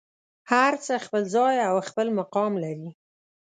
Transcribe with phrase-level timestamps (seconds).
[0.51, 2.89] هر څه خپل ځای او خپل مقام لري.